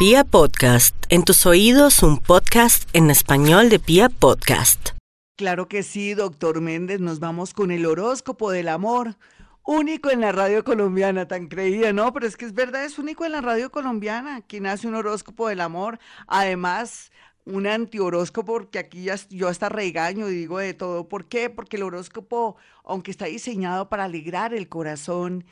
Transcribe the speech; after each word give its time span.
Pia 0.00 0.24
Podcast, 0.24 0.96
en 1.10 1.24
tus 1.24 1.44
oídos 1.44 2.02
un 2.02 2.16
podcast 2.16 2.88
en 2.94 3.10
español 3.10 3.68
de 3.68 3.78
Pia 3.78 4.08
Podcast. 4.08 4.92
Claro 5.36 5.68
que 5.68 5.82
sí, 5.82 6.14
doctor 6.14 6.62
Méndez, 6.62 7.00
nos 7.00 7.20
vamos 7.20 7.52
con 7.52 7.70
el 7.70 7.84
horóscopo 7.84 8.50
del 8.50 8.68
amor. 8.68 9.16
Único 9.62 10.10
en 10.10 10.22
la 10.22 10.32
radio 10.32 10.64
colombiana, 10.64 11.28
tan 11.28 11.48
creída, 11.48 11.92
¿no? 11.92 12.14
Pero 12.14 12.26
es 12.26 12.38
que 12.38 12.46
es 12.46 12.54
verdad, 12.54 12.86
es 12.86 12.98
único 12.98 13.26
en 13.26 13.32
la 13.32 13.42
radio 13.42 13.70
colombiana, 13.70 14.40
quien 14.40 14.64
hace 14.64 14.88
un 14.88 14.94
horóscopo 14.94 15.48
del 15.48 15.60
amor. 15.60 15.98
Además, 16.26 17.12
un 17.44 17.66
antihoróscopo, 17.66 18.54
porque 18.54 18.78
aquí 18.78 19.02
ya, 19.02 19.16
yo 19.28 19.48
hasta 19.48 19.68
regaño 19.68 20.30
y 20.30 20.34
digo 20.34 20.60
de 20.60 20.72
todo. 20.72 21.10
¿Por 21.10 21.26
qué? 21.26 21.50
Porque 21.50 21.76
el 21.76 21.82
horóscopo, 21.82 22.56
aunque 22.84 23.10
está 23.10 23.26
diseñado 23.26 23.90
para 23.90 24.04
alegrar 24.04 24.54
el 24.54 24.66
corazón 24.66 25.44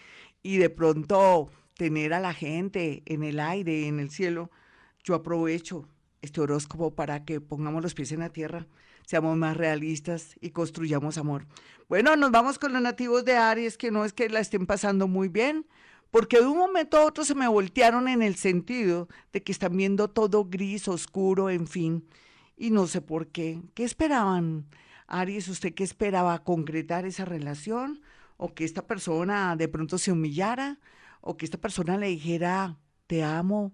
y 0.43 0.57
de 0.57 0.71
pronto 0.71 1.51
tener 1.79 2.13
a 2.13 2.19
la 2.21 2.35
gente 2.35 3.05
en 3.07 3.23
el 3.23 3.39
aire, 3.39 3.87
en 3.87 4.01
el 4.01 4.11
cielo, 4.11 4.51
yo 5.05 5.15
aprovecho 5.15 5.89
este 6.21 6.41
horóscopo 6.41 6.97
para 6.97 7.25
que 7.25 7.41
pongamos 7.41 7.83
los 7.83 7.95
pies 7.95 8.11
en 8.11 8.19
la 8.19 8.31
tierra, 8.31 8.67
seamos 9.07 9.37
más 9.37 9.57
realistas 9.57 10.35
y 10.41 10.51
construyamos 10.51 11.19
amor. 11.19 11.47
Bueno, 11.89 12.17
nos 12.17 12.33
vamos 12.33 12.59
con 12.59 12.73
los 12.73 12.83
nativos 12.83 13.25
de 13.25 13.37
Aries, 13.37 13.79
que 13.79 13.93
no 13.93 14.05
es 14.05 14.13
que 14.13 14.29
la 14.29 14.41
estén 14.41 14.67
pasando 14.67 15.07
muy 15.07 15.29
bien, 15.29 15.67
porque 16.11 16.41
de 16.41 16.47
un 16.47 16.59
momento 16.59 16.97
a 16.97 17.05
otro 17.05 17.25
se 17.25 17.37
me 17.37 17.47
voltearon 17.47 18.09
en 18.09 18.23
el 18.23 18.35
sentido 18.35 19.09
de 19.33 19.45
que 19.45 19.53
están 19.53 19.77
viendo 19.77 20.09
todo 20.09 20.47
gris, 20.47 20.89
oscuro, 20.89 21.49
en 21.49 21.69
fin, 21.69 22.09
y 22.57 22.71
no 22.71 22.89
sé 22.89 23.01
por 23.03 23.29
qué. 23.29 23.63
¿Qué 23.75 23.85
esperaban? 23.85 24.67
Aries, 25.07 25.47
¿usted 25.47 25.75
qué 25.75 25.85
esperaba? 25.85 26.43
¿Concretar 26.43 27.07
esa 27.07 27.25
relación? 27.25 28.03
¿O 28.37 28.53
que 28.53 28.65
esta 28.65 28.85
persona 28.85 29.55
de 29.55 29.69
pronto 29.69 29.97
se 29.97 30.11
humillara? 30.11 30.81
O 31.21 31.37
que 31.37 31.45
esta 31.45 31.59
persona 31.59 31.97
le 31.97 32.09
dijera, 32.09 32.79
te 33.07 33.23
amo, 33.23 33.73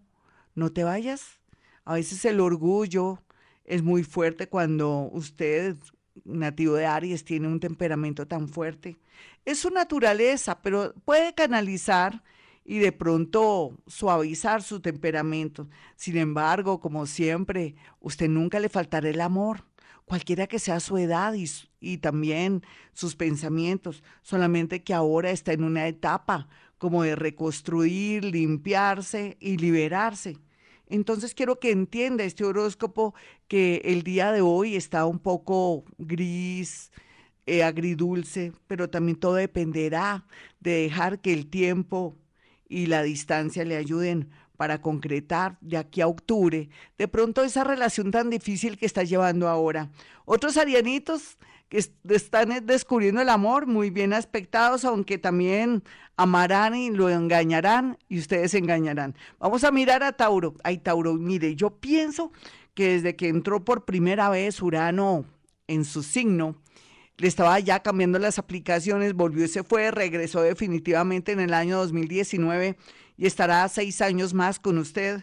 no 0.55 0.73
te 0.73 0.84
vayas. 0.84 1.41
A 1.84 1.95
veces 1.95 2.25
el 2.25 2.41
orgullo 2.41 3.23
es 3.65 3.83
muy 3.83 4.05
fuerte 4.05 4.48
cuando 4.48 5.11
usted, 5.12 5.77
nativo 6.25 6.75
de 6.75 6.86
Aries, 6.86 7.25
tiene 7.25 7.48
un 7.48 7.61
temperamento 7.61 8.27
tan 8.27 8.48
fuerte. 8.48 8.97
Es 9.45 9.59
su 9.61 9.70
naturaleza, 9.70 10.61
pero 10.62 10.95
puede 11.05 11.34
canalizar 11.34 12.23
y 12.64 12.78
de 12.78 12.92
pronto 12.92 13.77
suavizar 13.86 14.62
su 14.62 14.81
temperamento. 14.81 15.69
Sin 15.97 16.17
embargo, 16.17 16.81
como 16.81 17.06
siempre, 17.06 17.75
usted 18.01 18.29
nunca 18.29 18.58
le 18.58 18.70
faltará 18.70 19.08
el 19.08 19.20
amor, 19.20 19.64
cualquiera 20.06 20.47
que 20.47 20.58
sea 20.58 20.81
su 20.81 20.97
edad 20.97 21.34
y, 21.34 21.47
y 21.81 21.98
también 21.98 22.62
sus 22.92 23.17
pensamientos, 23.17 24.03
solamente 24.23 24.83
que 24.83 24.95
ahora 24.95 25.31
está 25.31 25.53
en 25.53 25.64
una 25.64 25.86
etapa 25.86 26.48
como 26.78 27.03
de 27.03 27.17
reconstruir, 27.17 28.25
limpiarse 28.25 29.36
y 29.41 29.56
liberarse. 29.56 30.36
Entonces 30.86 31.34
quiero 31.34 31.58
que 31.58 31.70
entienda 31.70 32.25
este 32.25 32.44
horóscopo 32.44 33.14
que 33.48 33.83
el 33.84 34.03
día 34.03 34.33
de 34.33 34.42
hoy 34.42 34.77
está 34.77 35.06
un 35.06 35.19
poco 35.19 35.84
gris, 35.98 36.92
eh, 37.47 37.62
agridulce, 37.62 38.52
pero 38.67 38.89
también 38.91 39.19
todo 39.19 39.34
dependerá 39.34 40.27
de 40.61 40.83
dejar 40.83 41.20
que 41.20 41.33
el 41.33 41.48
tiempo 41.48 42.17
y 42.69 42.86
la 42.86 43.02
distancia 43.02 43.64
le 43.64 43.77
ayuden 43.77 44.30
para 44.56 44.80
concretar 44.80 45.58
de 45.61 45.77
aquí 45.77 46.00
a 46.00 46.06
octubre 46.06 46.69
de 46.97 47.08
pronto 47.08 47.42
esa 47.42 47.64
relación 47.64 48.11
tan 48.11 48.30
difícil 48.30 48.78
que 48.78 48.86
está 48.86 49.02
llevando 49.02 49.48
ahora. 49.48 49.91
Otros 50.25 50.56
arianitos 50.56 51.39
que 51.69 51.79
están 51.79 52.67
descubriendo 52.67 53.20
el 53.20 53.29
amor, 53.29 53.67
muy 53.67 53.91
bien 53.91 54.12
aspectados, 54.12 54.84
aunque 54.84 55.19
también 55.19 55.83
amarán 56.17 56.75
y 56.75 56.91
lo 56.91 57.09
engañarán 57.09 57.98
y 58.09 58.19
ustedes 58.19 58.55
engañarán. 58.55 59.15
Vamos 59.39 59.65
a 59.65 59.73
mirar 59.73 60.03
a 60.03 60.12
Tauro. 60.12 60.55
Ay, 60.62 60.79
Tauro, 60.79 61.15
mire, 61.15 61.57
yo 61.57 61.70
pienso 61.70 62.33
que 62.75 62.92
desde 62.92 63.17
que 63.17 63.29
entró 63.29 63.65
por 63.65 63.85
primera 63.85 64.29
vez 64.29 64.61
Urano 64.62 65.25
en 65.67 65.85
su 65.85 66.03
signo, 66.03 66.57
le 67.17 67.29
estaba 67.29 67.59
ya 67.61 67.80
cambiando 67.80 68.19
las 68.19 68.39
aplicaciones, 68.39 69.14
volvió 69.14 69.45
y 69.45 69.48
se 69.48 69.63
fue, 69.63 69.91
regresó 69.91 70.42
definitivamente 70.42 71.33
en 71.33 71.41
el 71.41 71.55
año 71.55 71.79
2019 71.79 72.77
y 73.17 73.27
estará 73.27 73.67
seis 73.69 74.01
años 74.01 74.35
más 74.35 74.58
con 74.58 74.79
usted 74.79 75.23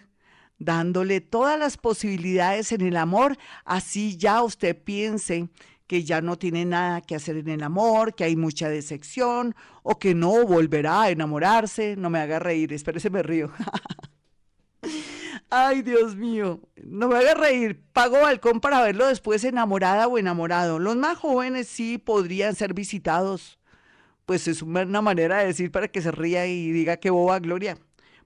dándole 0.61 1.21
todas 1.21 1.57
las 1.57 1.77
posibilidades 1.77 2.71
en 2.71 2.81
el 2.81 2.95
amor, 2.95 3.35
así 3.65 4.15
ya 4.15 4.43
usted 4.43 4.77
piense 4.77 5.49
que 5.91 6.05
ya 6.05 6.21
no 6.21 6.37
tiene 6.37 6.63
nada 6.63 7.01
que 7.01 7.15
hacer 7.15 7.35
en 7.35 7.49
el 7.49 7.61
amor, 7.63 8.15
que 8.15 8.23
hay 8.23 8.37
mucha 8.37 8.69
decepción 8.69 9.53
o 9.83 9.99
que 9.99 10.15
no 10.15 10.45
volverá 10.45 11.01
a 11.01 11.09
enamorarse. 11.09 11.97
No 11.97 12.09
me 12.09 12.19
haga 12.19 12.39
reír, 12.39 12.71
espérese, 12.71 13.09
me 13.09 13.21
río. 13.21 13.51
Ay, 15.49 15.81
Dios 15.81 16.15
mío, 16.15 16.61
no 16.81 17.09
me 17.09 17.17
haga 17.17 17.33
reír. 17.33 17.83
Pago 17.91 18.21
balcón 18.21 18.61
para 18.61 18.81
verlo 18.81 19.05
después 19.05 19.43
enamorada 19.43 20.07
o 20.07 20.17
enamorado. 20.17 20.79
Los 20.79 20.95
más 20.95 21.17
jóvenes 21.17 21.67
sí 21.67 21.97
podrían 21.97 22.55
ser 22.55 22.73
visitados. 22.73 23.59
Pues 24.25 24.47
es 24.47 24.61
una 24.61 25.01
manera 25.01 25.39
de 25.39 25.47
decir 25.47 25.71
para 25.71 25.89
que 25.89 26.01
se 26.01 26.11
ría 26.11 26.47
y 26.47 26.71
diga 26.71 26.95
que 26.95 27.09
boba 27.09 27.39
Gloria 27.39 27.77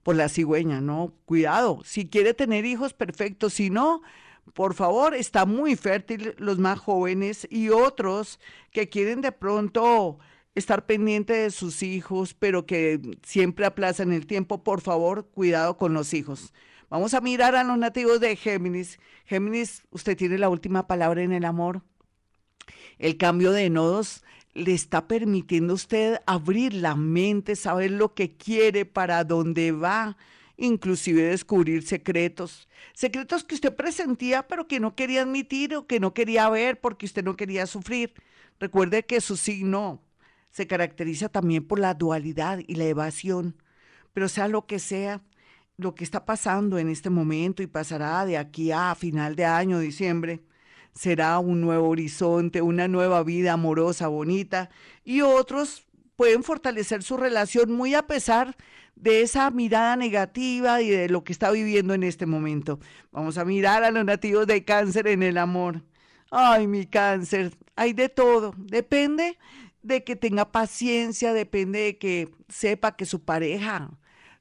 por 0.04 0.16
la 0.16 0.30
cigüeña, 0.30 0.82
¿no? 0.82 1.14
Cuidado, 1.26 1.82
si 1.84 2.08
quiere 2.08 2.36
tener 2.36 2.64
hijos, 2.64 2.94
perfecto. 2.94 3.50
Si 3.50 3.72
no, 3.72 4.04
por 4.54 4.74
favor, 4.74 5.14
está 5.14 5.46
muy 5.46 5.76
fértil 5.76 6.36
los 6.38 6.60
más 6.60 6.80
jóvenes 6.80 7.48
y 7.50 7.70
otros 7.70 8.40
que 8.72 8.90
quieren 8.90 9.22
de 9.22 9.32
pronto 9.32 10.20
estar 10.54 10.86
pendiente 10.86 11.34
de 11.34 11.52
sus 11.52 11.84
hijos, 11.84 12.34
pero 12.34 12.66
que 12.66 13.02
siempre 13.24 13.66
aplazan 13.66 14.14
el 14.14 14.26
tiempo, 14.26 14.64
por 14.64 14.82
favor, 14.82 15.28
cuidado 15.28 15.78
con 15.78 15.94
los 15.94 16.14
hijos. 16.14 16.54
Vamos 16.90 17.14
a 17.14 17.22
mirar 17.22 17.56
a 17.56 17.64
los 17.64 17.78
nativos 17.78 18.20
de 18.20 18.36
Géminis. 18.36 19.00
Géminis, 19.26 19.84
usted 19.92 20.16
tiene 20.16 20.38
la 20.38 20.50
última 20.50 20.88
palabra 20.88 21.24
en 21.24 21.34
el 21.34 21.44
amor. 21.44 21.82
El 22.98 23.18
cambio 23.18 23.52
de 23.52 23.70
nodos 23.70 24.24
le 24.54 24.74
está 24.74 25.08
permitiendo 25.08 25.74
a 25.74 25.76
usted 25.76 26.22
abrir 26.26 26.74
la 26.74 26.96
mente, 26.96 27.58
saber 27.58 27.92
lo 27.92 28.14
que 28.14 28.38
quiere, 28.38 28.86
para 28.86 29.26
dónde 29.26 29.74
va 29.74 30.16
inclusive 30.58 31.24
descubrir 31.24 31.84
secretos, 31.84 32.68
secretos 32.94 33.44
que 33.44 33.56
usted 33.56 33.76
presentía 33.76 34.48
pero 34.48 34.68
que 34.68 34.80
no 34.80 34.96
quería 34.96 35.24
admitir 35.24 35.76
o 35.76 35.88
que 35.88 36.00
no 36.00 36.14
quería 36.14 36.50
ver 36.50 36.80
porque 36.80 37.06
usted 37.06 37.24
no 37.24 37.36
quería 37.36 37.68
sufrir. 37.68 38.14
Recuerde 38.60 39.06
que 39.06 39.22
su 39.22 39.38
signo 39.38 40.02
se 40.52 40.68
caracteriza 40.68 41.30
también 41.30 41.68
por 41.68 41.80
la 41.80 41.94
dualidad 41.94 42.60
y 42.66 42.76
la 42.76 42.86
evasión, 42.86 43.62
pero 44.14 44.30
sea 44.30 44.48
lo 44.48 44.66
que 44.66 44.80
sea, 44.80 45.22
lo 45.78 45.96
que 45.96 46.06
está 46.06 46.26
pasando 46.26 46.78
en 46.80 46.88
este 46.90 47.10
momento 47.10 47.62
y 47.62 47.68
pasará 47.68 48.26
de 48.26 48.38
aquí 48.38 48.72
a 48.72 48.96
final 48.96 49.36
de 49.36 49.44
año, 49.44 49.80
diciembre, 49.80 50.42
será 50.94 51.40
un 51.40 51.60
nuevo 51.60 51.90
horizonte, 51.90 52.62
una 52.62 52.88
nueva 52.88 53.22
vida 53.24 53.54
amorosa, 53.54 54.08
bonita, 54.08 54.70
y 55.04 55.22
otros 55.22 55.85
pueden 56.16 56.44
fortalecer 56.44 57.04
su 57.04 57.18
relación 57.18 57.72
muy 57.72 57.94
a 57.94 58.08
pesar 58.08 58.56
de 58.96 59.22
esa 59.22 59.52
mirada 59.52 59.96
negativa 59.96 60.82
y 60.82 60.90
de 60.90 61.10
lo 61.10 61.24
que 61.24 61.34
está 61.34 61.52
viviendo 61.52 61.94
en 61.94 62.04
este 62.04 62.26
momento. 62.26 62.80
Vamos 63.12 63.38
a 63.38 63.46
mirar 63.46 63.84
a 63.84 63.92
los 63.92 64.06
nativos 64.06 64.48
de 64.48 64.64
cáncer 64.64 65.08
en 65.08 65.24
el 65.24 65.38
amor. 65.38 65.84
Ay, 66.32 66.68
mi 66.68 66.86
cáncer, 66.86 67.58
hay 67.76 67.94
de 67.94 68.10
todo. 68.10 68.54
Depende 68.58 69.38
de 69.84 70.04
que 70.04 70.16
tenga 70.16 70.52
paciencia, 70.52 71.34
depende 71.34 71.80
de 71.80 71.98
que 71.98 72.30
sepa 72.50 72.96
que 72.96 73.06
su 73.06 73.24
pareja 73.24 73.92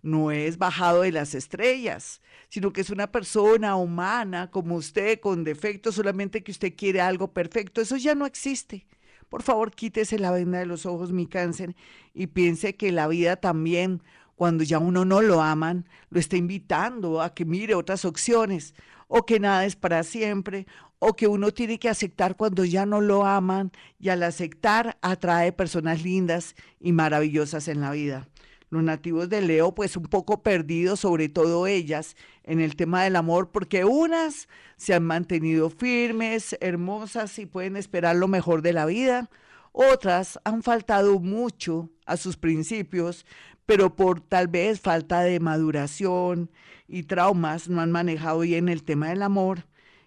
no 0.03 0.31
es 0.31 0.59
bajado 0.59 1.03
de 1.03 1.13
las 1.13 1.35
estrellas, 1.35 2.21
sino 2.49 2.73
que 2.73 2.83
es 2.83 2.91
una 2.91 3.11
persona 3.11 3.77
humana 3.77 4.51
como 4.51 4.77
usted, 4.77 5.19
con 5.19 5.45
defectos, 5.45 5.95
solamente 5.97 6.43
que 6.43 6.53
usted 6.53 6.75
quiere 6.77 7.01
algo 7.01 7.33
perfecto. 7.33 7.81
Eso 7.81 7.97
ya 7.97 8.15
no 8.15 8.27
existe. 8.27 8.87
Por 9.35 9.43
favor, 9.43 9.73
quítese 9.73 10.21
la 10.21 10.31
venda 10.31 10.61
de 10.61 10.65
los 10.65 10.87
ojos, 10.87 11.11
mi 11.11 11.27
cáncer, 11.27 11.75
y 12.15 12.29
piense 12.29 12.77
que 12.77 12.93
la 12.93 13.09
vida 13.09 13.35
también 13.35 14.01
cuando 14.37 14.63
ya 14.63 14.79
uno 14.79 15.05
no 15.05 15.23
lo 15.23 15.43
aman, 15.43 15.89
lo 16.11 16.21
está 16.21 16.37
invitando 16.37 17.21
a 17.21 17.35
que 17.35 17.45
mire 17.45 17.75
otras 17.75 18.05
opciones, 18.05 18.77
o 19.09 19.27
que 19.27 19.41
nada 19.41 19.65
es 19.65 19.75
para 19.75 20.05
siempre, 20.05 20.69
o 21.01 21.17
que 21.17 21.27
uno 21.27 21.51
tiene 21.51 21.81
que 21.81 21.89
aceptar 21.89 22.37
cuando 22.37 22.65
ya 22.65 22.87
no 22.87 23.01
lo 23.01 23.27
aman, 23.27 23.73
y 23.99 24.11
al 24.11 24.23
aceptar 24.23 24.99
atrae 25.03 25.51
personas 25.51 26.05
lindas 26.05 26.55
y 26.79 26.93
maravillosas 26.93 27.67
en 27.67 27.81
la 27.81 27.91
vida. 27.91 28.29
Los 28.75 28.83
nativos 28.83 29.29
de 29.29 29.41
Leo, 29.41 29.73
pues 29.73 29.97
un 29.97 30.03
poco 30.03 30.43
perdidos, 30.43 30.99
sobre 30.99 31.29
todo 31.29 31.69
ellas, 31.69 32.17
en 32.43 32.61
el 32.61 32.75
tema 32.75 33.05
del 33.05 33.15
amor, 33.15 33.53
porque 33.53 33.85
unas 33.85 34.49
se 34.77 34.95
han 34.95 35.05
mantenido 35.05 35.71
firmes, 35.71 36.57
hermosas 36.61 37.39
y 37.39 37.47
pueden 37.47 37.77
esperar 37.77 38.17
lo 38.17 38.27
mejor 38.27 38.63
de 38.63 38.73
la 38.73 38.85
vida. 38.85 39.31
Otras 39.71 40.41
han 40.43 40.65
faltado 40.65 41.21
mucho 41.21 41.89
a 42.05 42.17
sus 42.17 42.37
principios, 42.37 43.27
pero 43.65 43.95
por 43.95 44.21
tal 44.21 44.49
vez 44.49 44.81
falta 44.81 45.21
de 45.21 45.39
maduración 45.39 46.51
y 46.89 47.05
traumas 47.05 47.69
no 47.69 47.81
han 47.81 47.93
manejado 47.93 48.41
bien 48.41 48.69
el 48.69 48.83
tema 48.83 49.11
del 49.11 49.23
amor 49.23 49.67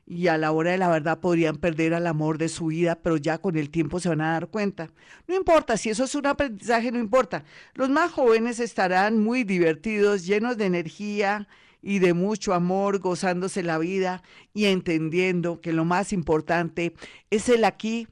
y 0.09 0.27
a 0.27 0.37
la 0.37 0.53
hora 0.53 0.71
de 0.71 0.77
la 0.77 0.87
verdad 0.87 1.19
podrían 1.19 1.57
perder 1.57 1.93
al 1.93 2.07
amor 2.07 2.37
de 2.37 2.47
su 2.47 2.67
vida, 2.67 2.95
pero 2.95 3.17
ya 3.17 3.39
con 3.39 3.57
el 3.57 3.69
tiempo 3.69 3.99
se 3.99 4.07
van 4.07 4.21
a 4.21 4.31
dar 4.31 4.47
cuenta. 4.47 4.89
No 5.27 5.35
importa, 5.35 5.75
si 5.75 5.89
eso 5.89 6.05
es 6.05 6.15
un 6.15 6.25
aprendizaje, 6.25 6.93
no 6.93 6.97
importa. 6.97 7.43
Los 7.73 7.89
más 7.89 8.11
jóvenes 8.11 8.61
estarán 8.61 9.21
muy 9.21 9.43
divertidos, 9.43 10.25
llenos 10.25 10.57
de 10.57 10.65
energía 10.65 11.49
y 11.81 11.99
de 11.99 12.13
mucho 12.13 12.53
amor, 12.53 12.99
gozándose 12.99 13.63
la 13.63 13.77
vida 13.77 14.23
y 14.53 14.65
entendiendo 14.65 15.59
que 15.59 15.73
lo 15.73 15.83
más 15.83 16.13
importante 16.13 16.93
es 17.29 17.49
el 17.49 17.65
aquí 17.65 18.07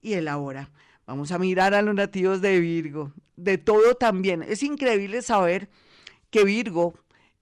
y 0.00 0.12
el 0.12 0.28
ahora. 0.28 0.70
Vamos 1.04 1.32
a 1.32 1.38
mirar 1.40 1.74
a 1.74 1.82
los 1.82 1.96
nativos 1.96 2.40
de 2.40 2.60
Virgo, 2.60 3.12
de 3.34 3.58
todo 3.58 3.96
también. 3.96 4.44
Es 4.44 4.62
increíble 4.62 5.20
saber 5.22 5.68
que 6.30 6.44
Virgo 6.44 6.94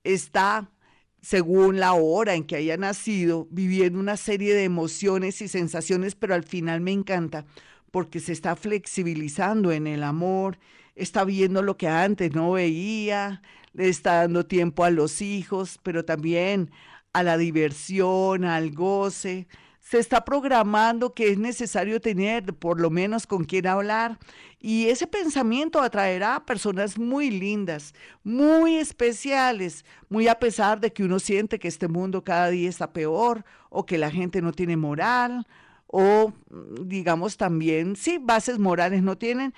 está, 0.03 0.71
según 1.21 1.81
la 1.81 1.95
hora 1.95 2.35
en 2.35 2.45
que 2.45 2.57
haya 2.57 2.77
nacido, 2.77 3.49
viviendo 3.51 3.99
una 3.99 4.17
serie 4.17 4.55
de 4.55 4.65
emociones 4.65 5.43
y 5.43 5.49
sensaciones, 5.49 6.15
pero 6.15 6.35
al 6.35 6.45
final 6.45 6.81
me 6.81 6.93
encanta 6.93 7.45
porque 7.91 8.21
se 8.21 8.33
está 8.33 8.55
flexibilizando 8.57 9.73
en 9.73 9.87
el 9.87 10.03
amor, 10.03 10.59
está 10.95 11.25
viendo 11.25 11.63
lo 11.63 11.77
que 11.77 11.89
antes 11.89 12.35
no 12.35 12.53
veía, 12.53 13.43
le 13.73 13.89
está 13.89 14.15
dando 14.17 14.47
tiempo 14.47 14.85
a 14.85 14.91
los 14.91 15.23
hijos, 15.23 15.79
pero 15.83 16.05
también 16.05 16.71
a 17.13 17.23
la 17.23 17.39
diversión, 17.39 18.45
al 18.45 18.73
goce. 18.73 19.49
Se 19.89 19.99
está 19.99 20.23
programando 20.23 21.15
que 21.15 21.31
es 21.31 21.39
necesario 21.39 21.99
tener 21.99 22.53
por 22.53 22.79
lo 22.79 22.91
menos 22.91 23.27
con 23.27 23.45
quien 23.45 23.67
hablar 23.67 24.19
y 24.61 24.89
ese 24.89 25.07
pensamiento 25.07 25.81
atraerá 25.81 26.37
a 26.37 26.45
personas 26.45 26.99
muy 26.99 27.31
lindas, 27.31 27.95
muy 28.23 28.77
especiales, 28.77 29.87
muy 30.11 30.29
a 30.29 30.39
pesar 30.39 30.79
de 30.79 30.93
que 30.93 31.05
uno 31.05 31.19
siente 31.19 31.59
que 31.59 31.69
este 31.69 31.89
mundo 31.89 32.23
cada 32.23 32.51
día 32.51 32.69
está 32.69 32.93
peor 32.93 33.47
o 33.71 33.87
que 33.87 33.97
la 33.97 34.11
gente 34.11 34.43
no 34.43 34.53
tiene 34.53 34.77
moral 34.77 35.47
o 35.87 36.35
digamos 36.83 37.39
también, 37.39 37.97
sí, 37.97 38.19
bases 38.21 38.59
morales 38.59 39.03
no 39.03 39.17
tienen, 39.17 39.55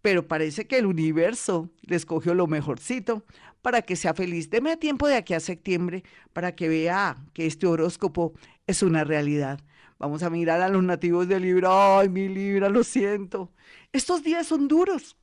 pero 0.00 0.28
parece 0.28 0.68
que 0.68 0.78
el 0.78 0.86
universo 0.86 1.70
le 1.80 1.96
escogió 1.96 2.34
lo 2.34 2.46
mejorcito 2.46 3.24
para 3.62 3.82
que 3.82 3.96
sea 3.96 4.14
feliz. 4.14 4.48
Deme 4.48 4.76
tiempo 4.76 5.08
de 5.08 5.16
aquí 5.16 5.34
a 5.34 5.40
septiembre 5.40 6.04
para 6.32 6.54
que 6.54 6.68
vea 6.68 7.16
que 7.32 7.46
este 7.46 7.66
horóscopo 7.66 8.32
es 8.68 8.84
una 8.84 9.02
realidad. 9.02 9.58
Vamos 10.02 10.24
a 10.24 10.30
mirar 10.30 10.60
a 10.60 10.68
los 10.68 10.82
nativos 10.82 11.28
de 11.28 11.38
Libra. 11.38 12.00
Ay, 12.00 12.08
mi 12.08 12.26
Libra, 12.26 12.68
lo 12.68 12.82
siento. 12.82 13.52
Estos 13.92 14.24
días 14.24 14.48
son 14.48 14.66
duros. 14.66 15.16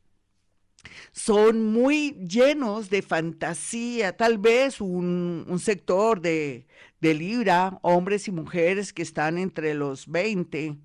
Son 1.11 1.73
muy 1.73 2.13
llenos 2.13 2.89
de 2.89 3.01
fantasía. 3.01 4.15
Tal 4.15 4.37
vez 4.37 4.79
un, 4.79 5.45
sector 5.59 6.21
de, 6.21 6.65
de 7.01 7.13
Libra, 7.13 7.77
hombres 7.81 8.29
y 8.29 8.31
mujeres 8.31 8.93
que 8.93 9.01
están 9.01 9.37
entre 9.37 9.73
los 9.73 10.07
20 10.07 10.77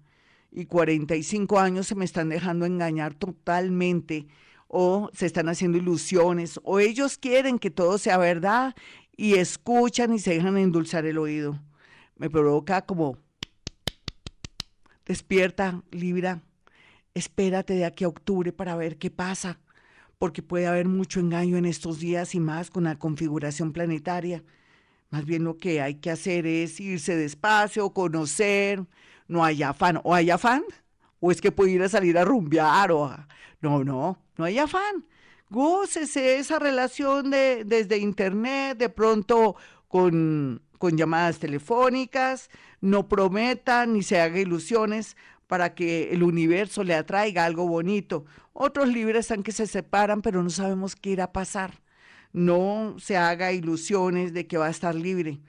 y 0.51 0.67
45 0.67 1.61
años 1.61 1.87
se 1.87 1.95
me 1.95 2.05
están 2.05 2.31
dejando 2.31 2.67
engañar 2.67 3.15
totalmente 3.15 4.27
o 4.67 5.09
se 5.13 5.27
están 5.27 5.49
haciendo 5.49 5.79
ilusiones 5.79 6.59
o 6.65 6.81
ellos 6.81 7.17
quieren 7.17 7.61
que 7.61 7.71
todo 7.71 7.99
sea 7.99 8.19
verdad 8.19 8.75
y 9.17 9.35
escuchan 9.35 10.13
y 10.13 10.19
se 10.19 10.35
dejan 10.35 10.59
endulzar 10.59 11.07
el 11.07 11.19
oído. 11.19 11.61
Me 12.17 12.29
provoca 12.29 12.83
como 12.83 13.24
despierta, 15.07 15.83
Libra, 15.91 16.43
espérate 17.15 17.75
de 17.75 17.85
aquí 17.85 18.05
a 18.05 18.09
octubre 18.09 18.53
para 18.53 18.77
ver 18.77 18.99
qué 18.99 19.11
pasa, 19.11 19.61
porque 20.19 20.43
puede 20.43 20.67
haber 20.67 20.87
mucho 20.87 21.21
engaño 21.21 21.57
en 21.57 21.67
estos 21.67 21.99
días 21.99 22.35
y 22.35 22.41
más 22.41 22.71
con 22.71 22.85
la 22.85 22.99
configuración 22.99 23.73
planetaria. 23.73 24.43
Más 25.11 25.25
bien 25.25 25.45
lo 25.45 25.59
que 25.59 25.81
hay 25.81 25.97
que 25.97 26.11
hacer 26.11 26.47
es 26.47 26.81
irse 26.81 27.17
despacio, 27.17 27.91
conocer, 27.91 28.85
no 29.29 29.45
hay 29.45 29.63
afán. 29.63 30.01
¿O 30.03 30.15
hay 30.15 30.31
afán? 30.31 30.65
¿O 31.21 31.31
es 31.31 31.41
que 31.41 31.53
puede 31.53 31.73
ir 31.73 31.83
a 31.83 31.89
salir 31.89 32.19
a 32.19 32.25
rumbear? 32.25 32.91
O 32.93 33.15
No, 33.61 33.85
no, 33.85 34.19
no 34.37 34.45
hay 34.45 34.59
afán. 34.59 35.07
Gócese 35.51 36.39
esa 36.39 36.59
relación 36.59 37.31
de, 37.31 37.65
desde 37.65 37.99
internet, 37.99 38.77
de 38.79 38.89
pronto 38.89 39.57
con, 39.89 40.63
con 40.79 40.97
llamadas 40.97 41.39
telefónicas, 41.39 42.51
no 42.85 43.09
prometa 43.09 43.87
ni 43.87 44.03
se 44.03 44.21
haga 44.21 44.39
ilusiones 44.39 45.17
para 45.47 45.75
que 45.75 46.13
el 46.13 46.23
universo 46.23 46.85
le 46.85 46.95
atraiga 46.95 47.47
algo 47.47 47.67
bonito. 47.67 48.27
Otros 48.53 48.89
libres 48.89 49.21
están 49.21 49.43
que 49.43 49.53
se 49.53 49.67
separan, 49.67 50.21
pero 50.21 50.43
no 50.43 50.51
sabemos 50.51 50.95
qué 50.95 51.11
irá 51.11 51.25
a 51.25 51.33
pasar. 51.33 51.81
No 52.35 52.97
se 52.99 53.17
haga 53.17 53.53
ilusiones 53.53 54.35
de 54.35 54.47
que 54.47 54.59
va 54.59 54.67
a 54.67 54.71
estar 54.71 54.95
libre. 54.95 55.41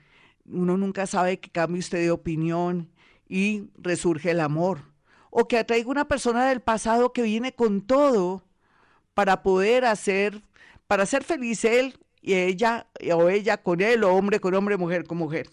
Uno 0.46 0.78
nunca 0.78 1.06
sabe 1.06 1.38
que 1.38 1.50
cambie 1.50 1.80
usted 1.80 1.98
de 1.98 2.10
opinión 2.10 2.90
y 3.28 3.68
resurge 3.76 4.30
el 4.30 4.40
amor. 4.40 4.80
O 5.28 5.46
que 5.46 5.58
atraiga 5.58 5.90
una 5.90 6.08
persona 6.08 6.48
del 6.48 6.62
pasado 6.62 7.12
que 7.12 7.20
viene 7.20 7.52
con 7.54 7.82
todo 7.82 8.44
para 9.12 9.42
poder 9.42 9.84
hacer, 9.84 10.42
para 10.86 11.04
ser 11.04 11.22
feliz 11.22 11.66
él 11.66 11.98
y 12.22 12.32
ella, 12.32 12.86
o 13.12 13.28
ella 13.28 13.62
con 13.62 13.82
él, 13.82 14.04
o 14.04 14.14
hombre 14.14 14.40
con 14.40 14.54
hombre, 14.54 14.78
mujer 14.78 15.04
con 15.04 15.18
mujer. 15.18 15.50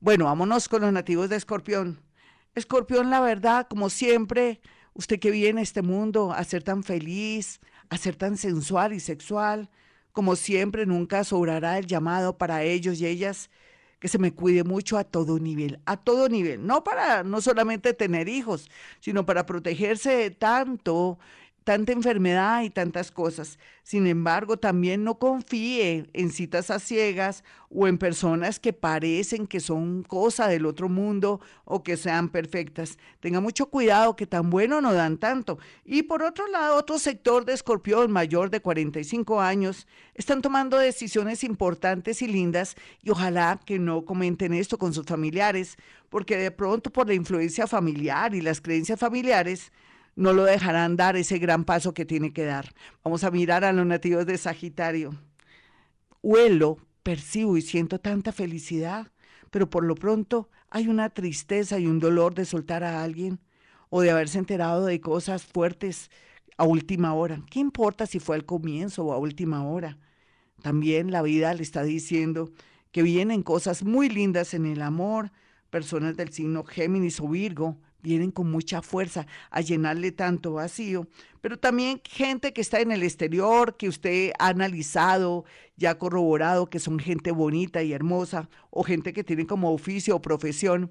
Bueno, 0.00 0.26
vámonos 0.26 0.68
con 0.68 0.82
los 0.82 0.92
nativos 0.92 1.30
de 1.30 1.36
Escorpión. 1.36 2.02
Escorpión, 2.54 3.08
la 3.08 3.20
verdad, 3.20 3.66
como 3.68 3.88
siempre, 3.88 4.60
usted 4.92 5.18
que 5.18 5.30
viene 5.30 5.60
a 5.60 5.62
este 5.62 5.80
mundo 5.80 6.32
a 6.32 6.44
ser 6.44 6.62
tan 6.62 6.82
feliz, 6.82 7.60
a 7.88 7.96
ser 7.96 8.14
tan 8.14 8.36
sensual 8.36 8.92
y 8.92 9.00
sexual, 9.00 9.70
como 10.12 10.36
siempre, 10.36 10.84
nunca 10.84 11.24
sobrará 11.24 11.78
el 11.78 11.86
llamado 11.86 12.36
para 12.36 12.62
ellos 12.62 13.00
y 13.00 13.06
ellas 13.06 13.50
que 13.98 14.08
se 14.08 14.18
me 14.18 14.34
cuide 14.34 14.64
mucho 14.64 14.98
a 14.98 15.04
todo 15.04 15.38
nivel, 15.38 15.80
a 15.86 15.96
todo 15.96 16.28
nivel, 16.28 16.66
no 16.66 16.84
para 16.84 17.22
no 17.22 17.40
solamente 17.40 17.94
tener 17.94 18.28
hijos, 18.28 18.68
sino 19.00 19.24
para 19.24 19.46
protegerse 19.46 20.30
tanto 20.30 21.18
tanta 21.66 21.90
enfermedad 21.90 22.62
y 22.62 22.70
tantas 22.70 23.10
cosas. 23.10 23.58
Sin 23.82 24.06
embargo, 24.06 24.56
también 24.56 25.02
no 25.02 25.18
confíe 25.18 26.08
en 26.12 26.30
citas 26.30 26.70
a 26.70 26.78
ciegas 26.78 27.42
o 27.70 27.88
en 27.88 27.98
personas 27.98 28.60
que 28.60 28.72
parecen 28.72 29.48
que 29.48 29.58
son 29.58 30.04
cosa 30.04 30.46
del 30.46 30.64
otro 30.64 30.88
mundo 30.88 31.40
o 31.64 31.82
que 31.82 31.96
sean 31.96 32.28
perfectas. 32.28 32.98
Tenga 33.18 33.40
mucho 33.40 33.66
cuidado 33.66 34.14
que 34.14 34.28
tan 34.28 34.48
bueno 34.48 34.80
no 34.80 34.92
dan 34.92 35.18
tanto. 35.18 35.58
Y 35.84 36.04
por 36.04 36.22
otro 36.22 36.46
lado, 36.46 36.76
otro 36.76 37.00
sector 37.00 37.44
de 37.44 37.54
escorpión 37.54 38.12
mayor 38.12 38.48
de 38.50 38.60
45 38.60 39.40
años 39.40 39.88
están 40.14 40.42
tomando 40.42 40.78
decisiones 40.78 41.42
importantes 41.42 42.22
y 42.22 42.28
lindas 42.28 42.76
y 43.02 43.10
ojalá 43.10 43.58
que 43.66 43.80
no 43.80 44.04
comenten 44.04 44.54
esto 44.54 44.78
con 44.78 44.94
sus 44.94 45.04
familiares, 45.04 45.78
porque 46.10 46.36
de 46.36 46.52
pronto 46.52 46.90
por 46.90 47.08
la 47.08 47.14
influencia 47.14 47.66
familiar 47.66 48.36
y 48.36 48.40
las 48.40 48.60
creencias 48.60 49.00
familiares, 49.00 49.72
no 50.16 50.32
lo 50.32 50.44
dejarán 50.44 50.96
dar 50.96 51.16
ese 51.16 51.38
gran 51.38 51.64
paso 51.64 51.94
que 51.94 52.06
tiene 52.06 52.32
que 52.32 52.44
dar. 52.44 52.74
Vamos 53.04 53.22
a 53.22 53.30
mirar 53.30 53.64
a 53.64 53.72
los 53.72 53.86
nativos 53.86 54.26
de 54.26 54.38
Sagitario. 54.38 55.14
Huelo, 56.22 56.78
percibo 57.02 57.56
y 57.56 57.62
siento 57.62 58.00
tanta 58.00 58.32
felicidad, 58.32 59.12
pero 59.50 59.70
por 59.70 59.84
lo 59.84 59.94
pronto 59.94 60.50
hay 60.70 60.88
una 60.88 61.10
tristeza 61.10 61.78
y 61.78 61.86
un 61.86 62.00
dolor 62.00 62.34
de 62.34 62.46
soltar 62.46 62.82
a 62.82 63.04
alguien 63.04 63.38
o 63.90 64.00
de 64.00 64.10
haberse 64.10 64.38
enterado 64.38 64.86
de 64.86 65.00
cosas 65.00 65.44
fuertes 65.44 66.10
a 66.56 66.64
última 66.64 67.14
hora. 67.14 67.42
¿Qué 67.50 67.60
importa 67.60 68.06
si 68.06 68.18
fue 68.18 68.36
al 68.36 68.44
comienzo 68.44 69.04
o 69.04 69.12
a 69.12 69.18
última 69.18 69.64
hora? 69.64 69.98
También 70.62 71.10
la 71.10 71.22
vida 71.22 71.52
le 71.54 71.62
está 71.62 71.82
diciendo 71.82 72.50
que 72.90 73.02
vienen 73.02 73.42
cosas 73.42 73.84
muy 73.84 74.08
lindas 74.08 74.54
en 74.54 74.64
el 74.64 74.80
amor, 74.80 75.30
personas 75.70 76.16
del 76.16 76.32
signo 76.32 76.64
Géminis 76.64 77.20
o 77.20 77.28
Virgo, 77.28 77.76
vienen 78.02 78.30
con 78.30 78.50
mucha 78.50 78.82
fuerza 78.82 79.26
a 79.50 79.60
llenarle 79.60 80.12
tanto 80.12 80.54
vacío, 80.54 81.08
pero 81.40 81.58
también 81.58 82.00
gente 82.04 82.52
que 82.52 82.60
está 82.60 82.80
en 82.80 82.92
el 82.92 83.02
exterior, 83.02 83.76
que 83.76 83.88
usted 83.88 84.32
ha 84.38 84.48
analizado, 84.48 85.44
ya 85.76 85.90
ha 85.90 85.98
corroborado 85.98 86.70
que 86.70 86.78
son 86.78 86.98
gente 86.98 87.30
bonita 87.30 87.82
y 87.82 87.92
hermosa, 87.92 88.48
o 88.70 88.82
gente 88.82 89.12
que 89.12 89.24
tiene 89.24 89.46
como 89.46 89.72
oficio 89.72 90.16
o 90.16 90.22
profesión 90.22 90.90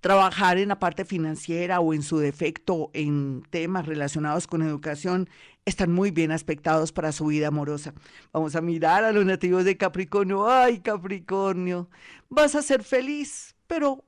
trabajar 0.00 0.58
en 0.58 0.68
la 0.68 0.78
parte 0.78 1.04
financiera 1.04 1.80
o 1.80 1.92
en 1.92 2.02
su 2.02 2.18
defecto 2.18 2.90
en 2.92 3.42
temas 3.50 3.86
relacionados 3.86 4.46
con 4.46 4.62
educación 4.62 5.28
están 5.64 5.92
muy 5.92 6.10
bien 6.10 6.32
aspectados 6.32 6.92
para 6.92 7.12
su 7.12 7.26
vida 7.26 7.48
amorosa. 7.48 7.94
Vamos 8.32 8.56
a 8.56 8.60
mirar 8.60 9.04
a 9.04 9.12
los 9.12 9.26
nativos 9.26 9.64
de 9.64 9.76
Capricornio. 9.76 10.48
Ay, 10.48 10.80
Capricornio, 10.80 11.90
vas 12.28 12.54
a 12.54 12.62
ser 12.62 12.82
feliz, 12.84 13.54
pero 13.66 14.04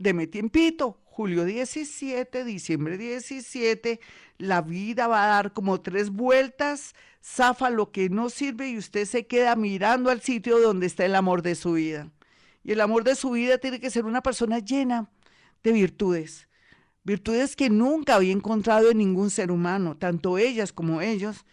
deme 0.00 0.26
tiempito, 0.26 0.98
julio 1.04 1.44
17, 1.44 2.44
diciembre 2.44 2.96
17, 2.96 4.00
la 4.38 4.62
vida 4.62 5.06
va 5.06 5.24
a 5.24 5.26
dar 5.26 5.52
como 5.52 5.82
tres 5.82 6.08
vueltas, 6.08 6.94
zafa 7.22 7.68
lo 7.68 7.92
que 7.92 8.08
no 8.08 8.30
sirve 8.30 8.70
y 8.70 8.78
usted 8.78 9.04
se 9.04 9.26
queda 9.26 9.54
mirando 9.56 10.08
al 10.08 10.22
sitio 10.22 10.58
donde 10.58 10.86
está 10.86 11.04
el 11.04 11.14
amor 11.14 11.42
de 11.42 11.54
su 11.54 11.74
vida. 11.74 12.10
Y 12.64 12.72
el 12.72 12.80
amor 12.80 13.04
de 13.04 13.14
su 13.14 13.32
vida 13.32 13.58
tiene 13.58 13.78
que 13.78 13.90
ser 13.90 14.06
una 14.06 14.22
persona 14.22 14.58
llena 14.58 15.10
de 15.62 15.72
virtudes, 15.72 16.48
virtudes 17.04 17.54
que 17.54 17.68
nunca 17.68 18.14
había 18.14 18.32
encontrado 18.32 18.90
en 18.90 18.98
ningún 18.98 19.28
ser 19.28 19.50
humano, 19.50 19.98
tanto 19.98 20.38
ellas 20.38 20.72
como 20.72 21.02
ellos, 21.02 21.44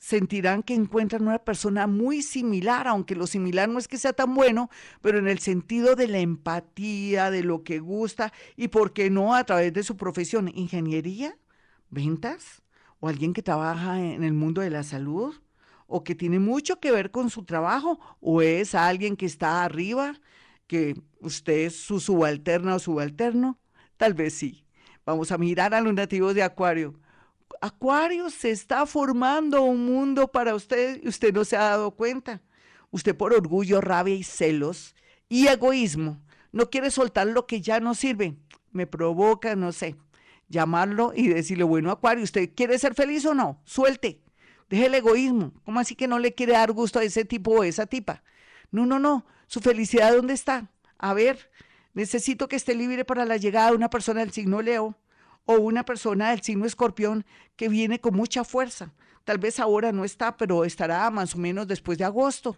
sentirán 0.00 0.62
que 0.62 0.74
encuentran 0.74 1.22
una 1.22 1.38
persona 1.38 1.86
muy 1.86 2.22
similar, 2.22 2.88
aunque 2.88 3.14
lo 3.14 3.26
similar 3.26 3.68
no 3.68 3.78
es 3.78 3.86
que 3.86 3.98
sea 3.98 4.14
tan 4.14 4.34
bueno, 4.34 4.70
pero 5.02 5.18
en 5.18 5.28
el 5.28 5.38
sentido 5.38 5.94
de 5.94 6.08
la 6.08 6.18
empatía, 6.18 7.30
de 7.30 7.44
lo 7.44 7.62
que 7.62 7.78
gusta 7.80 8.32
y 8.56 8.68
por 8.68 8.94
qué 8.94 9.10
no 9.10 9.34
a 9.34 9.44
través 9.44 9.72
de 9.74 9.82
su 9.82 9.98
profesión, 9.98 10.50
ingeniería, 10.54 11.36
ventas 11.90 12.62
o 12.98 13.08
alguien 13.08 13.34
que 13.34 13.42
trabaja 13.42 14.00
en 14.00 14.24
el 14.24 14.32
mundo 14.32 14.62
de 14.62 14.70
la 14.70 14.82
salud 14.84 15.34
o 15.86 16.02
que 16.02 16.14
tiene 16.14 16.38
mucho 16.38 16.80
que 16.80 16.92
ver 16.92 17.10
con 17.10 17.28
su 17.28 17.44
trabajo 17.44 18.00
o 18.20 18.40
es 18.40 18.74
alguien 18.74 19.16
que 19.16 19.26
está 19.26 19.64
arriba, 19.64 20.14
que 20.66 20.98
usted 21.20 21.66
es 21.66 21.76
su 21.76 22.00
subalterna 22.00 22.76
o 22.76 22.78
subalterno. 22.78 23.58
Tal 23.98 24.14
vez 24.14 24.32
sí. 24.32 24.64
Vamos 25.04 25.30
a 25.30 25.38
mirar 25.38 25.74
a 25.74 25.80
los 25.82 25.92
nativos 25.92 26.34
de 26.34 26.42
Acuario. 26.42 26.94
Acuario 27.60 28.30
se 28.30 28.50
está 28.50 28.86
formando 28.86 29.62
un 29.62 29.84
mundo 29.84 30.28
para 30.28 30.54
usted 30.54 31.00
y 31.02 31.08
usted 31.08 31.32
no 31.32 31.44
se 31.44 31.56
ha 31.56 31.70
dado 31.70 31.90
cuenta. 31.92 32.42
Usted 32.90 33.16
por 33.16 33.32
orgullo, 33.32 33.80
rabia 33.80 34.14
y 34.14 34.22
celos 34.22 34.94
y 35.28 35.46
egoísmo 35.46 36.20
no 36.52 36.70
quiere 36.70 36.90
soltar 36.90 37.26
lo 37.26 37.46
que 37.46 37.60
ya 37.60 37.80
no 37.80 37.94
sirve. 37.94 38.36
Me 38.72 38.86
provoca, 38.86 39.56
no 39.56 39.72
sé, 39.72 39.96
llamarlo 40.48 41.12
y 41.14 41.28
decirle, 41.28 41.64
bueno, 41.64 41.90
Acuario, 41.90 42.24
¿usted 42.24 42.50
quiere 42.54 42.78
ser 42.78 42.94
feliz 42.94 43.24
o 43.26 43.34
no? 43.34 43.60
Suelte, 43.64 44.20
deje 44.68 44.86
el 44.86 44.94
egoísmo. 44.94 45.52
¿Cómo 45.64 45.80
así 45.80 45.94
que 45.94 46.08
no 46.08 46.18
le 46.18 46.34
quiere 46.34 46.52
dar 46.52 46.72
gusto 46.72 46.98
a 46.98 47.04
ese 47.04 47.24
tipo 47.24 47.52
o 47.52 47.64
esa 47.64 47.86
tipa? 47.86 48.22
No, 48.70 48.86
no, 48.86 48.98
no. 48.98 49.26
¿Su 49.46 49.60
felicidad 49.60 50.14
dónde 50.14 50.34
está? 50.34 50.70
A 50.98 51.14
ver, 51.14 51.50
necesito 51.94 52.48
que 52.48 52.56
esté 52.56 52.74
libre 52.74 53.04
para 53.04 53.24
la 53.24 53.36
llegada 53.36 53.70
de 53.70 53.76
una 53.76 53.90
persona 53.90 54.20
del 54.20 54.32
signo 54.32 54.62
Leo 54.62 54.96
o 55.50 55.60
una 55.60 55.84
persona 55.84 56.30
del 56.30 56.42
signo 56.42 56.64
Escorpión 56.64 57.24
que 57.56 57.68
viene 57.68 58.00
con 58.00 58.14
mucha 58.14 58.44
fuerza. 58.44 58.92
Tal 59.24 59.38
vez 59.38 59.58
ahora 59.58 59.90
no 59.90 60.04
está, 60.04 60.36
pero 60.36 60.64
estará 60.64 61.10
más 61.10 61.34
o 61.34 61.38
menos 61.38 61.66
después 61.66 61.98
de 61.98 62.04
agosto. 62.04 62.56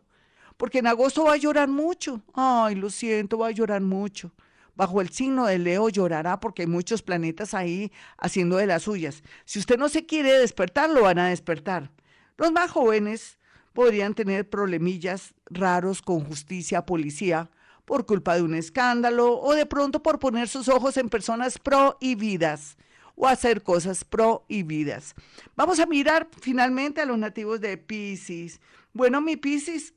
Porque 0.59 0.79
en 0.79 0.87
agosto 0.87 1.25
va 1.25 1.33
a 1.33 1.39
llorar 1.39 1.69
mucho. 1.69 2.23
Ay, 2.35 2.75
lo 2.75 2.91
siento, 2.91 3.39
va 3.39 3.49
a 3.49 3.53
llorar 3.53 3.81
mucho. 3.81 4.33
Bajo 4.75 5.01
el 5.01 5.09
signo 5.09 5.47
de 5.47 5.59
Leo 5.59 5.89
llorará 5.89 6.39
porque 6.39 6.63
hay 6.63 6.69
muchos 6.69 7.03
planetas 7.03 7.55
ahí 7.55 7.91
haciendo 8.19 8.59
de 8.59 8.67
las 8.67 8.83
suyas. 8.83 9.23
Si 9.45 9.59
usted 9.59 9.79
no 9.79 9.89
se 9.89 10.05
quiere 10.05 10.39
despertar, 10.39 10.91
lo 10.91 11.03
van 11.03 11.19
a 11.19 11.29
despertar. 11.29 11.91
Los 12.37 12.53
más 12.53 12.71
jóvenes 12.71 13.39
podrían 13.73 14.15
tener 14.15 14.49
problemillas 14.49 15.35
raros 15.47 16.03
con 16.03 16.25
justicia, 16.25 16.85
policía, 16.85 17.51
por 17.85 18.07
culpa 18.07 18.37
de 18.37 18.43
un 18.43 18.55
escándalo 18.55 19.39
o 19.41 19.55
de 19.55 19.67
pronto 19.67 20.03
por 20.03 20.19
poner 20.19 20.49
sus 20.49 20.69
ojos 20.69 20.97
en 20.97 21.09
personas 21.09 21.59
prohibidas 21.59 22.77
o 23.15 23.27
hacer 23.27 23.63
cosas 23.63 24.05
prohibidas. 24.05 25.15
Vamos 25.57 25.79
a 25.81 25.87
mirar 25.87 26.29
finalmente 26.41 27.01
a 27.01 27.07
los 27.07 27.19
nativos 27.19 27.61
de 27.61 27.77
Pisces. 27.77 28.61
Bueno, 28.93 29.21
mi 29.21 29.37
Pisces, 29.37 29.95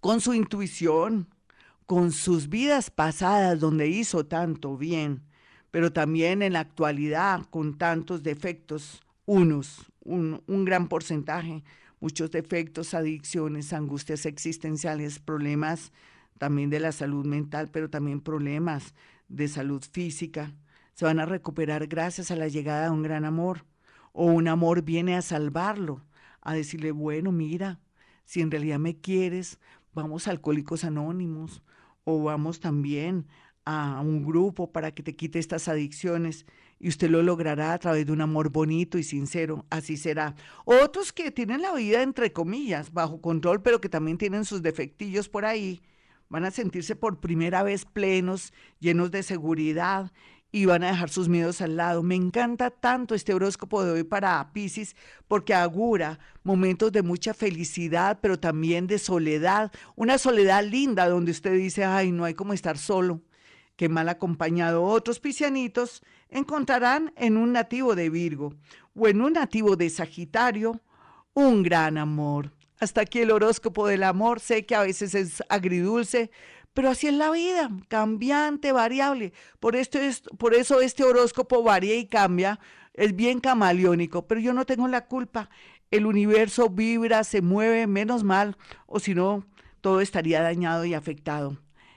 con 0.00 0.20
su 0.20 0.34
intuición, 0.34 1.28
con 1.86 2.12
sus 2.12 2.48
vidas 2.48 2.90
pasadas 2.90 3.58
donde 3.60 3.88
hizo 3.88 4.26
tanto 4.26 4.76
bien, 4.76 5.22
pero 5.70 5.92
también 5.92 6.42
en 6.42 6.52
la 6.52 6.60
actualidad 6.60 7.42
con 7.50 7.76
tantos 7.76 8.22
defectos, 8.22 9.02
unos, 9.26 9.86
un, 10.04 10.42
un 10.46 10.64
gran 10.64 10.88
porcentaje, 10.88 11.64
muchos 12.00 12.30
defectos, 12.30 12.94
adicciones, 12.94 13.72
angustias 13.72 14.26
existenciales, 14.26 15.18
problemas 15.18 15.92
también 16.38 16.70
de 16.70 16.80
la 16.80 16.92
salud 16.92 17.26
mental, 17.26 17.68
pero 17.70 17.90
también 17.90 18.20
problemas 18.20 18.94
de 19.28 19.48
salud 19.48 19.82
física, 19.92 20.54
se 20.94 21.04
van 21.04 21.20
a 21.20 21.26
recuperar 21.26 21.86
gracias 21.86 22.30
a 22.30 22.36
la 22.36 22.48
llegada 22.48 22.84
de 22.84 22.90
un 22.90 23.02
gran 23.02 23.24
amor. 23.24 23.64
O 24.12 24.26
un 24.26 24.48
amor 24.48 24.82
viene 24.82 25.14
a 25.14 25.22
salvarlo, 25.22 26.04
a 26.40 26.54
decirle, 26.54 26.90
bueno, 26.90 27.30
mira, 27.30 27.78
si 28.24 28.40
en 28.40 28.50
realidad 28.50 28.78
me 28.78 28.96
quieres, 28.96 29.60
vamos 29.94 30.26
a 30.26 30.32
Alcohólicos 30.32 30.82
Anónimos 30.82 31.62
o 32.04 32.22
vamos 32.22 32.58
también 32.58 33.26
a 33.64 34.00
un 34.00 34.24
grupo 34.24 34.72
para 34.72 34.92
que 34.92 35.02
te 35.02 35.14
quite 35.14 35.38
estas 35.38 35.68
adicciones 35.68 36.46
y 36.80 36.88
usted 36.88 37.10
lo 37.10 37.22
logrará 37.22 37.74
a 37.74 37.78
través 37.78 38.06
de 38.06 38.12
un 38.12 38.20
amor 38.20 38.50
bonito 38.50 38.98
y 38.98 39.02
sincero, 39.02 39.66
así 39.68 39.96
será. 39.96 40.34
Otros 40.64 41.12
que 41.12 41.30
tienen 41.30 41.62
la 41.62 41.74
vida 41.74 42.02
entre 42.02 42.32
comillas 42.32 42.92
bajo 42.92 43.20
control, 43.20 43.62
pero 43.62 43.80
que 43.80 43.88
también 43.88 44.16
tienen 44.16 44.44
sus 44.44 44.62
defectillos 44.62 45.28
por 45.28 45.44
ahí, 45.44 45.82
van 46.28 46.44
a 46.44 46.50
sentirse 46.50 46.96
por 46.96 47.20
primera 47.20 47.62
vez 47.62 47.84
plenos, 47.84 48.52
llenos 48.80 49.10
de 49.10 49.22
seguridad 49.22 50.12
y 50.50 50.64
van 50.64 50.82
a 50.82 50.88
dejar 50.88 51.10
sus 51.10 51.28
miedos 51.28 51.60
al 51.60 51.76
lado. 51.76 52.02
Me 52.02 52.14
encanta 52.14 52.70
tanto 52.70 53.14
este 53.14 53.34
horóscopo 53.34 53.84
de 53.84 53.92
hoy 53.92 54.04
para 54.04 54.50
Pisces 54.52 54.96
porque 55.26 55.54
augura 55.54 56.18
momentos 56.42 56.92
de 56.92 57.02
mucha 57.02 57.34
felicidad, 57.34 58.18
pero 58.20 58.38
también 58.38 58.86
de 58.86 58.98
soledad, 58.98 59.70
una 59.94 60.18
soledad 60.18 60.64
linda 60.64 61.08
donde 61.08 61.32
usted 61.32 61.54
dice, 61.54 61.84
ay, 61.84 62.12
no 62.12 62.24
hay 62.24 62.34
como 62.34 62.52
estar 62.52 62.78
solo. 62.78 63.20
Qué 63.76 63.88
mal 63.88 64.08
acompañado. 64.08 64.82
Otros 64.82 65.20
piscianitos 65.20 66.02
encontrarán 66.30 67.12
en 67.16 67.36
un 67.36 67.52
nativo 67.52 67.94
de 67.94 68.10
Virgo 68.10 68.54
o 68.94 69.06
en 69.06 69.20
un 69.20 69.34
nativo 69.34 69.76
de 69.76 69.88
Sagitario 69.88 70.80
un 71.32 71.62
gran 71.62 71.96
amor. 71.98 72.52
Hasta 72.80 73.00
aquí 73.00 73.20
el 73.20 73.30
horóscopo 73.30 73.86
del 73.86 74.04
amor. 74.04 74.40
Sé 74.40 74.64
que 74.66 74.74
a 74.74 74.82
veces 74.82 75.14
es 75.14 75.42
agridulce, 75.48 76.30
pero 76.74 76.90
así 76.90 77.08
es 77.08 77.14
la 77.14 77.30
vida, 77.30 77.70
cambiante, 77.88 78.70
variable. 78.72 79.32
Por, 79.58 79.74
esto 79.74 79.98
es, 79.98 80.22
por 80.38 80.54
eso 80.54 80.80
este 80.80 81.02
horóscopo 81.02 81.62
varía 81.62 81.96
y 81.96 82.06
cambia, 82.06 82.60
es 82.94 83.16
bien 83.16 83.40
camaleónico, 83.40 84.26
pero 84.26 84.40
yo 84.40 84.52
no 84.52 84.64
tengo 84.64 84.86
la 84.86 85.06
culpa. 85.06 85.50
El 85.90 86.06
universo 86.06 86.68
vibra, 86.68 87.24
se 87.24 87.42
mueve, 87.42 87.86
menos 87.86 88.22
mal, 88.22 88.56
o 88.86 89.00
si 89.00 89.14
no, 89.14 89.44
todo 89.80 90.00
estaría 90.00 90.42
dañado 90.42 90.84
y 90.84 90.94
afectado. 90.94 91.56